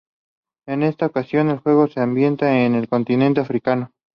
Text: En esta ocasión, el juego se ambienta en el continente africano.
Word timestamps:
En 0.67 0.81
esta 0.81 1.05
ocasión, 1.05 1.49
el 1.51 1.59
juego 1.59 1.87
se 1.87 1.99
ambienta 1.99 2.61
en 2.65 2.73
el 2.73 2.89
continente 2.89 3.39
africano. 3.39 3.91